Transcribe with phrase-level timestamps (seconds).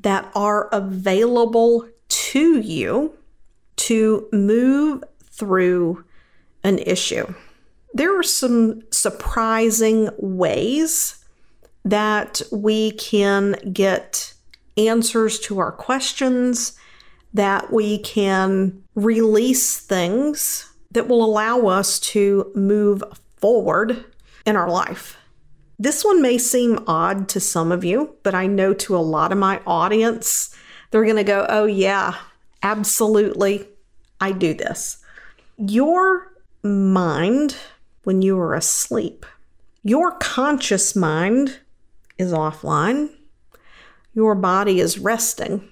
[0.00, 3.12] that are available to you
[3.76, 6.04] to move through
[6.64, 7.32] an issue?
[7.94, 11.24] There are some surprising ways
[11.84, 14.34] that we can get
[14.76, 16.76] answers to our questions,
[17.32, 23.02] that we can release things that will allow us to move
[23.36, 24.04] forward
[24.44, 25.16] in our life.
[25.78, 29.30] This one may seem odd to some of you, but I know to a lot
[29.30, 30.56] of my audience,
[30.90, 32.14] they're going to go, oh, yeah,
[32.62, 33.68] absolutely,
[34.20, 35.04] I do this.
[35.58, 37.56] Your mind,
[38.04, 39.26] when you are asleep,
[39.82, 41.58] your conscious mind
[42.18, 43.10] is offline,
[44.14, 45.68] your body is resting,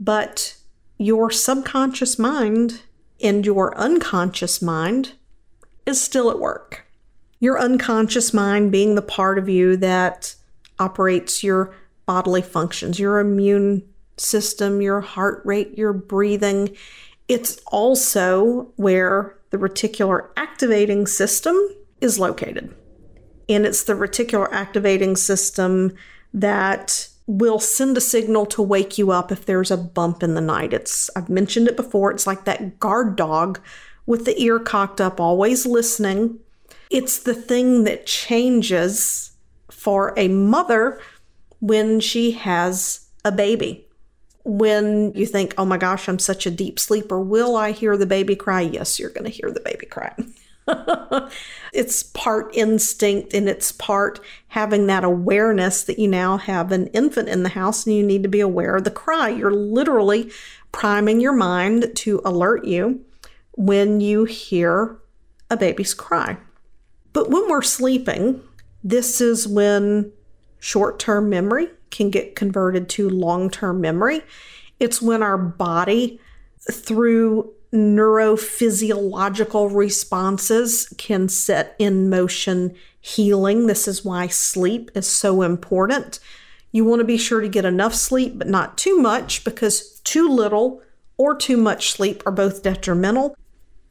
[0.00, 0.56] but
[0.96, 2.80] your subconscious mind
[3.22, 5.12] and your unconscious mind
[5.84, 6.87] is still at work.
[7.40, 10.34] Your unconscious mind being the part of you that
[10.78, 11.74] operates your
[12.06, 13.86] bodily functions, your immune
[14.16, 16.76] system, your heart rate, your breathing.
[17.28, 21.56] It's also where the reticular activating system
[22.00, 22.74] is located.
[23.48, 25.94] And it's the reticular activating system
[26.34, 30.40] that will send a signal to wake you up if there's a bump in the
[30.40, 30.72] night.
[30.72, 33.60] It's I've mentioned it before, it's like that guard dog
[34.06, 36.40] with the ear cocked up, always listening.
[36.90, 39.32] It's the thing that changes
[39.70, 41.00] for a mother
[41.60, 43.86] when she has a baby.
[44.44, 48.06] When you think, oh my gosh, I'm such a deep sleeper, will I hear the
[48.06, 48.62] baby cry?
[48.62, 50.14] Yes, you're going to hear the baby cry.
[51.72, 57.28] it's part instinct and it's part having that awareness that you now have an infant
[57.28, 59.28] in the house and you need to be aware of the cry.
[59.28, 60.30] You're literally
[60.72, 63.04] priming your mind to alert you
[63.52, 64.98] when you hear
[65.50, 66.36] a baby's cry.
[67.12, 68.42] But when we're sleeping,
[68.84, 70.12] this is when
[70.58, 74.22] short term memory can get converted to long term memory.
[74.78, 76.20] It's when our body,
[76.70, 83.66] through neurophysiological responses can set in motion healing.
[83.66, 86.20] This is why sleep is so important.
[86.72, 90.28] You want to be sure to get enough sleep, but not too much because too
[90.28, 90.82] little
[91.16, 93.34] or too much sleep are both detrimental.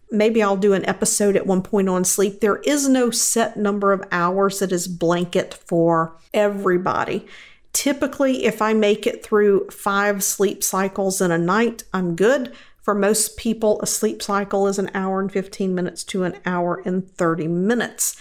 [0.09, 2.39] Maybe I'll do an episode at one point on sleep.
[2.39, 7.27] There is no set number of hours that is blanket for everybody.
[7.73, 12.53] Typically, if I make it through five sleep cycles in a night, I'm good.
[12.81, 16.81] For most people, a sleep cycle is an hour and 15 minutes to an hour
[16.85, 18.15] and 30 minutes.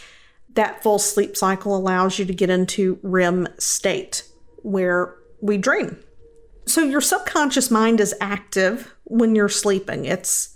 [0.54, 4.24] That full sleep cycle allows you to get into REM state
[4.62, 5.98] where we dream.
[6.66, 10.04] So, your subconscious mind is active when you're sleeping.
[10.04, 10.55] It's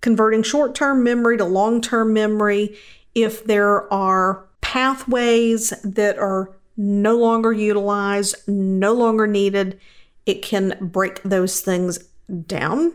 [0.00, 2.76] converting short term memory to long term memory.
[3.14, 9.80] If there are pathways that are no longer utilized, no longer needed,
[10.26, 11.98] it can break those things
[12.46, 12.94] down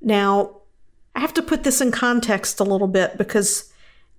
[0.00, 0.56] now,
[1.14, 3.72] I have to put this in context a little bit because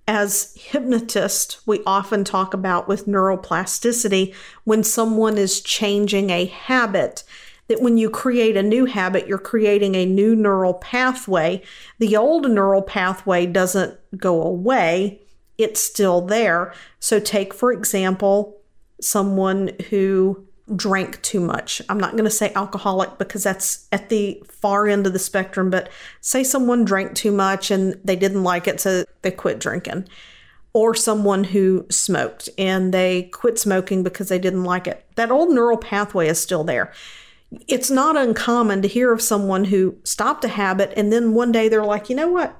[0.06, 7.24] as hypnotists, we often talk about with neuroplasticity when someone is changing a habit.
[7.72, 11.62] That when you create a new habit, you're creating a new neural pathway.
[11.98, 15.22] The old neural pathway doesn't go away,
[15.56, 16.74] it's still there.
[17.00, 18.60] So, take for example,
[19.00, 21.80] someone who drank too much.
[21.88, 25.70] I'm not going to say alcoholic because that's at the far end of the spectrum,
[25.70, 30.06] but say someone drank too much and they didn't like it, so they quit drinking.
[30.74, 35.06] Or someone who smoked and they quit smoking because they didn't like it.
[35.14, 36.92] That old neural pathway is still there.
[37.68, 41.68] It's not uncommon to hear of someone who stopped a habit and then one day
[41.68, 42.58] they're like, you know what?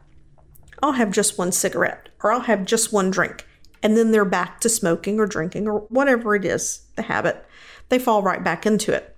[0.82, 3.46] I'll have just one cigarette or I'll have just one drink.
[3.82, 7.44] And then they're back to smoking or drinking or whatever it is, the habit
[7.88, 9.14] they fall right back into it.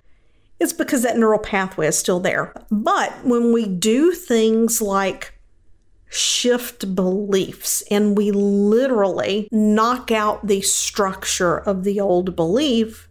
[0.59, 2.53] it's because that neural pathway is still there.
[2.71, 5.33] But when we do things like
[6.09, 13.09] shift beliefs and we literally knock out the structure of the old belief,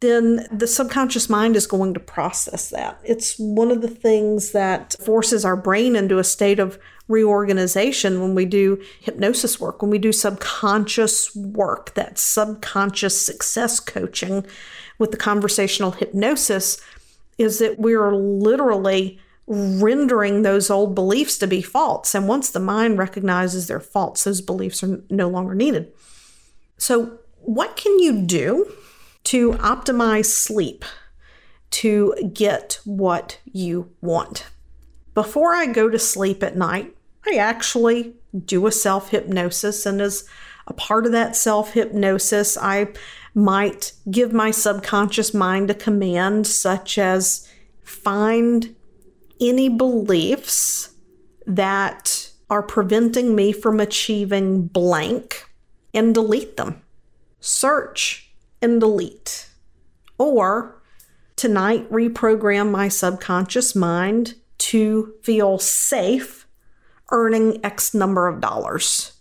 [0.00, 3.00] then the subconscious mind is going to process that.
[3.02, 6.78] It's one of the things that forces our brain into a state of
[7.08, 14.44] reorganization when we do hypnosis work, when we do subconscious work, that subconscious success coaching
[14.98, 16.78] with the conversational hypnosis,
[17.38, 22.14] is that we're literally rendering those old beliefs to be false.
[22.14, 25.92] And once the mind recognizes they're false, those beliefs are no longer needed.
[26.78, 28.72] So, what can you do
[29.26, 30.84] to optimize sleep
[31.70, 34.46] to get what you want?
[35.14, 36.96] Before I go to sleep at night,
[37.26, 38.14] I actually
[38.44, 39.84] do a self hypnosis.
[39.84, 40.28] And as
[40.66, 42.88] a part of that self hypnosis, I
[43.34, 47.48] might give my subconscious mind a command, such as
[47.82, 48.74] find
[49.40, 50.90] any beliefs
[51.46, 55.48] that are preventing me from achieving blank
[55.92, 56.82] and delete them.
[57.40, 58.25] Search
[58.62, 59.48] and delete.
[60.18, 60.82] Or
[61.36, 66.46] tonight, reprogram my subconscious mind to feel safe
[67.10, 69.12] earning X number of dollars.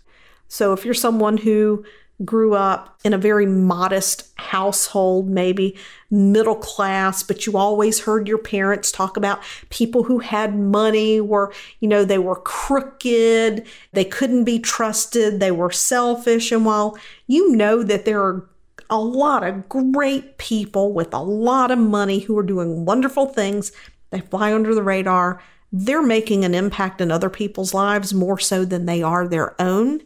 [0.47, 1.85] So if you're someone who
[2.23, 5.77] grew up in a very modest household, maybe
[6.09, 11.53] middle class, but you always heard your parents talk about people who had money were,
[11.81, 16.53] you know, they were crooked, they couldn't be trusted, they were selfish.
[16.53, 16.97] And while
[17.27, 18.47] you know that there are
[18.89, 23.71] a lot of great people with a lot of money who are doing wonderful things,
[24.11, 25.41] they fly under the radar.
[25.71, 30.01] They're making an impact in other people's lives more so than they are their own.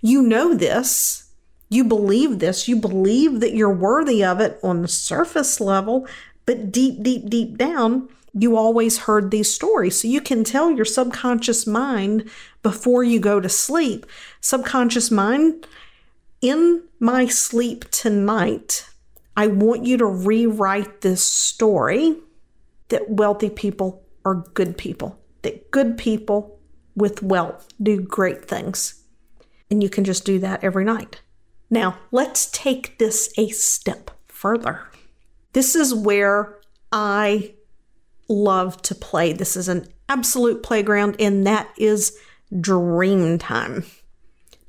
[0.00, 1.22] You know this
[1.72, 6.06] you believe this, you believe that you're worthy of it on the surface level,
[6.44, 9.98] but deep, deep, deep down, you always heard these stories.
[9.98, 12.30] So you can tell your subconscious mind
[12.62, 14.04] before you go to sleep,
[14.42, 15.66] subconscious mind,
[16.42, 18.86] in my sleep tonight,
[19.36, 22.16] I want you to rewrite this story
[22.88, 26.58] that wealthy people are good people, that good people
[26.94, 29.04] with wealth do great things.
[29.70, 31.22] And you can just do that every night.
[31.70, 34.90] Now, let's take this a step further.
[35.54, 36.60] This is where
[36.90, 37.54] I
[38.28, 39.32] love to play.
[39.32, 42.18] This is an absolute playground, and that is
[42.60, 43.84] dream time.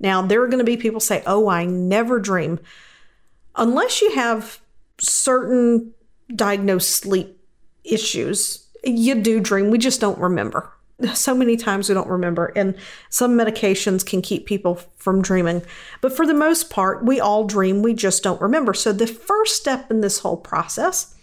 [0.03, 2.59] Now, there are going to be people say, Oh, I never dream.
[3.55, 4.59] Unless you have
[4.99, 5.93] certain
[6.35, 7.39] diagnosed sleep
[7.83, 9.71] issues, you do dream.
[9.71, 10.71] We just don't remember
[11.13, 12.75] so many times we don't remember, and
[13.09, 15.63] some medications can keep people from dreaming.
[16.01, 18.73] But for the most part, we all dream, we just don't remember.
[18.73, 21.15] So the first step in this whole process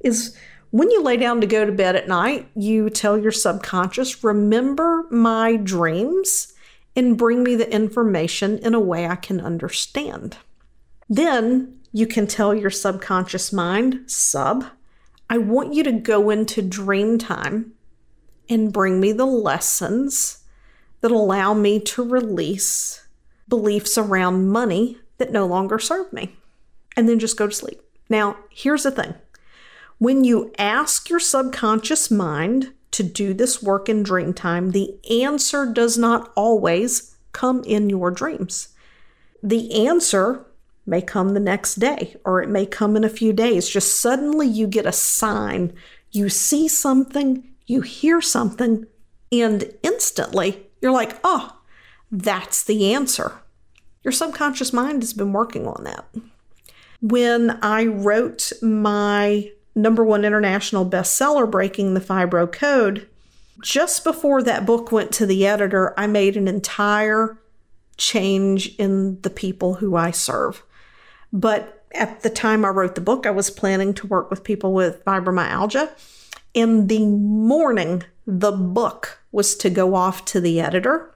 [0.00, 0.36] is
[0.70, 5.06] when you lay down to go to bed at night, you tell your subconscious, remember
[5.10, 6.49] my dreams
[6.96, 10.36] and bring me the information in a way I can understand.
[11.08, 14.64] Then you can tell your subconscious mind, sub,
[15.28, 17.72] I want you to go into dream time
[18.48, 20.44] and bring me the lessons
[21.00, 23.06] that allow me to release
[23.48, 26.36] beliefs around money that no longer serve me.
[26.96, 27.80] And then just go to sleep.
[28.08, 29.14] Now, here's the thing
[29.98, 35.64] when you ask your subconscious mind to do this work in dream time, the answer
[35.64, 38.68] does not always come in your dreams.
[39.42, 40.44] The answer
[40.84, 43.70] may come the next day or it may come in a few days.
[43.70, 45.72] Just suddenly you get a sign,
[46.12, 48.86] you see something, you hear something,
[49.32, 51.56] and instantly you're like, oh,
[52.12, 53.32] that's the answer.
[54.04, 56.04] Your subconscious mind has been working on that.
[57.00, 63.08] When I wrote my number one international bestseller, Breaking the Fibro Code,
[63.62, 67.38] just before that book went to the editor, I made an entire
[67.96, 70.62] change in the people who I serve.
[71.32, 74.72] But at the time I wrote the book, I was planning to work with people
[74.72, 75.90] with fibromyalgia.
[76.54, 81.14] In the morning the book was to go off to the editor,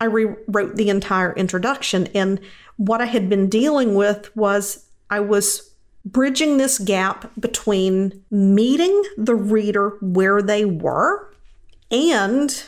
[0.00, 2.08] I rewrote the entire introduction.
[2.14, 2.40] And
[2.76, 5.73] what I had been dealing with was I was
[6.04, 11.32] bridging this gap between meeting the reader where they were
[11.90, 12.64] and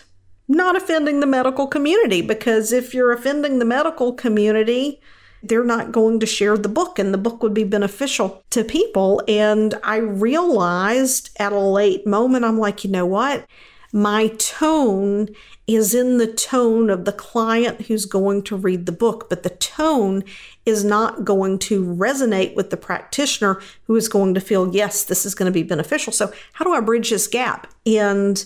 [0.48, 2.22] not offending the medical community.
[2.22, 5.00] Because if you're offending the medical community,
[5.42, 9.22] they're not going to share the book and the book would be beneficial to people.
[9.28, 13.46] And I realized at a late moment, I'm like, you know what?
[13.92, 15.28] My tone
[15.66, 19.50] is in the tone of the client who's going to read the book, but the
[19.50, 20.24] tone
[20.64, 25.24] is not going to resonate with the practitioner who is going to feel, yes, this
[25.24, 26.12] is going to be beneficial.
[26.12, 28.44] So, how do I bridge this gap and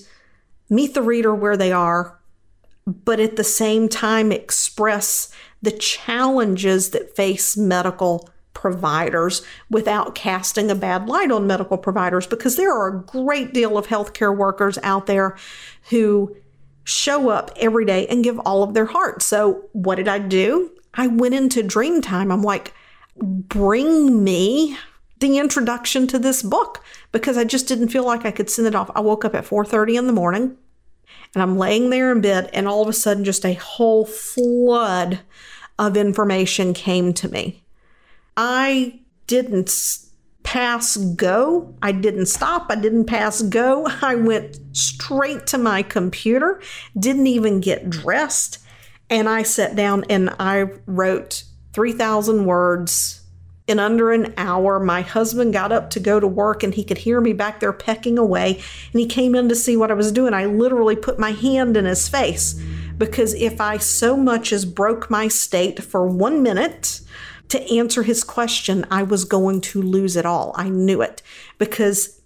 [0.69, 2.19] meet the reader where they are,
[2.87, 5.33] but at the same time express
[5.63, 12.57] the challenges that face medical providers without casting a bad light on medical providers because
[12.57, 15.37] there are a great deal of healthcare workers out there
[15.91, 16.37] who
[16.85, 19.23] show up every day and give all of their heart.
[19.23, 20.73] So, what did I do?
[20.95, 22.33] I went into Dreamtime.
[22.33, 22.75] I'm like,
[23.17, 24.77] bring me
[25.21, 28.75] the introduction to this book because I just didn't feel like I could send it
[28.75, 28.91] off.
[28.95, 30.57] I woke up at 4:30 in the morning
[31.35, 35.21] and I'm laying there in bed and all of a sudden just a whole flood
[35.79, 37.63] of information came to me.
[38.37, 40.07] I didn't
[40.43, 41.75] pass go.
[41.83, 42.67] I didn't stop.
[42.71, 43.87] I didn't pass go.
[44.03, 46.61] I went straight to my computer,
[46.99, 48.59] didn't even get dressed,
[49.09, 53.21] and I sat down and I wrote 3,000 words
[53.71, 54.81] in under an hour.
[54.81, 57.73] My husband got up to go to work and he could hear me back there
[57.73, 58.61] pecking away.
[58.93, 60.35] And he came in to see what I was doing.
[60.35, 62.61] I literally put my hand in his face
[62.99, 67.01] because if I so much as broke my state for one minute,
[67.51, 70.53] to answer his question, I was going to lose it all.
[70.57, 71.23] I knew it
[71.59, 72.21] because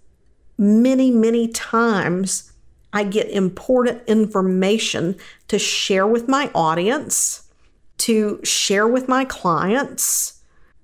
[0.57, 2.53] many, many times
[2.93, 5.15] I get important information
[5.49, 7.51] to share with my audience,
[7.99, 10.35] to share with my clients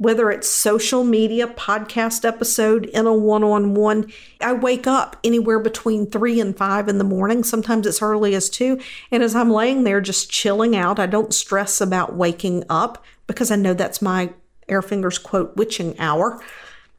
[0.01, 4.12] whether it's social media, podcast episode, in a one on one.
[4.41, 7.43] I wake up anywhere between three and five in the morning.
[7.43, 8.79] Sometimes it's early as two.
[9.12, 13.51] And as I'm laying there just chilling out, I don't stress about waking up because
[13.51, 14.31] I know that's my
[14.67, 16.41] air fingers quote witching hour.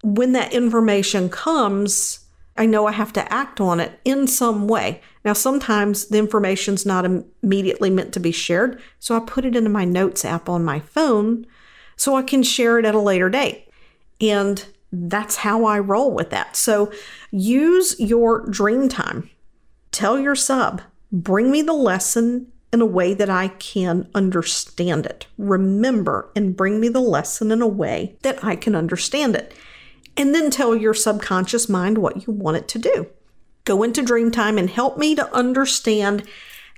[0.03, 2.21] When that information comes,
[2.57, 5.01] I know I have to act on it in some way.
[5.25, 9.71] Now, sometimes the information's not immediately meant to be shared, so I put it into
[9.71, 11.47] my notes app on my phone
[11.97, 13.69] so I can share it at a later date.
[14.21, 16.57] And that's how I roll with that.
[16.57, 16.93] So
[17.31, 19.31] use your dream time.
[19.91, 25.27] Tell your sub, bring me the lesson in a way that I can understand it.
[25.37, 29.55] Remember and bring me the lesson in a way that I can understand it.
[30.17, 33.07] And then tell your subconscious mind what you want it to do.
[33.65, 36.27] Go into dream time and help me to understand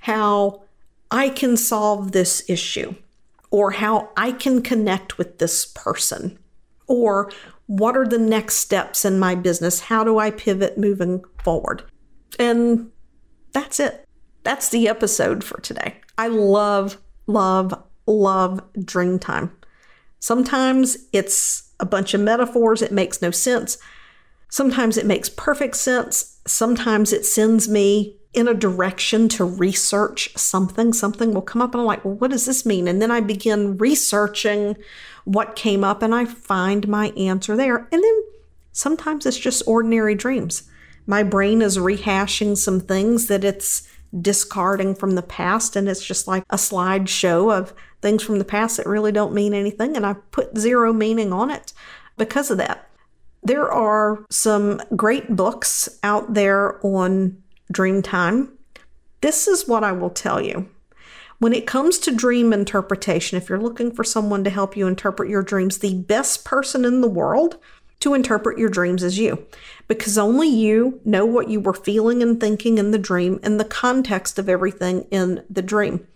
[0.01, 0.63] how
[1.09, 2.95] I can solve this issue
[3.51, 6.37] or how I can connect with this person,
[6.87, 7.31] or
[7.67, 9.79] what are the next steps in my business?
[9.79, 11.83] How do I pivot moving forward?
[12.37, 12.91] And
[13.53, 14.04] that's it.
[14.45, 15.95] That's the episode for today.
[16.19, 17.73] I love, love,
[18.05, 19.51] love dream time.
[20.19, 23.79] Sometimes it's a bunch of metaphors, it makes no sense.
[24.49, 26.39] Sometimes it makes perfect sense.
[26.45, 31.81] Sometimes it sends me in a direction to research something, something will come up and
[31.81, 32.87] I'm like, well, what does this mean?
[32.87, 34.77] And then I begin researching
[35.23, 37.87] what came up and I find my answer there.
[37.91, 38.23] And then
[38.73, 40.69] sometimes it's just ordinary dreams.
[41.07, 43.87] My brain is rehashing some things that it's
[44.21, 48.77] discarding from the past and it's just like a slideshow of things from the past
[48.77, 51.73] that really don't mean anything and I put zero meaning on it
[52.17, 52.89] because of that.
[53.43, 57.41] There are some great books out there on
[57.71, 58.55] dream time,
[59.21, 60.69] this is what I will tell you.
[61.39, 65.29] When it comes to dream interpretation, if you're looking for someone to help you interpret
[65.29, 67.57] your dreams, the best person in the world
[67.99, 69.45] to interpret your dreams is you.
[69.87, 73.65] Because only you know what you were feeling and thinking in the dream and the
[73.65, 76.07] context of everything in the dream.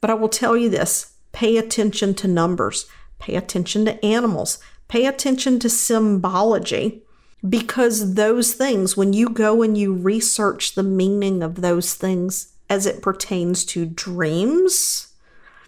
[0.00, 2.86] But I will tell you this pay attention to numbers,
[3.18, 7.02] pay attention to animals, pay attention to symbology
[7.48, 12.86] because those things, when you go and you research the meaning of those things as
[12.86, 15.14] it pertains to dreams,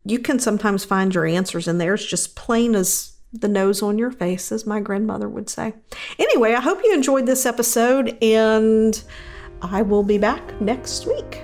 [0.05, 1.95] you can sometimes find your answers in there.
[1.95, 5.75] It's just plain as the nose on your face, as my grandmother would say.
[6.19, 9.03] Anyway, I hope you enjoyed this episode, and
[9.63, 11.43] I will be back next week.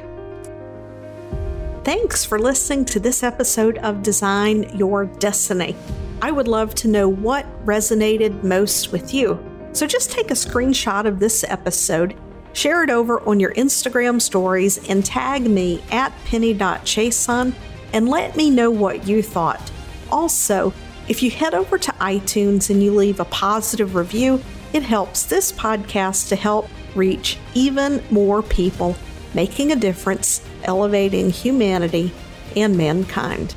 [1.84, 5.76] Thanks for listening to this episode of Design Your Destiny.
[6.20, 9.38] I would love to know what resonated most with you.
[9.72, 12.16] So just take a screenshot of this episode,
[12.54, 17.54] share it over on your Instagram stories, and tag me at penny.chiasson
[17.92, 19.70] and let me know what you thought.
[20.10, 20.72] Also,
[21.08, 25.52] if you head over to iTunes and you leave a positive review, it helps this
[25.52, 28.96] podcast to help reach even more people,
[29.34, 32.12] making a difference, elevating humanity
[32.56, 33.54] and mankind.